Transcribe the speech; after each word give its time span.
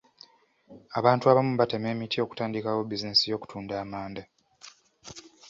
Abantu 0.99 1.23
abamu 1.31 1.51
batema 1.59 1.87
emiti 1.93 2.17
okutandikawo 2.25 2.79
bizinensi 2.89 3.25
y'okutunda 3.27 3.73
amanda. 3.83 4.23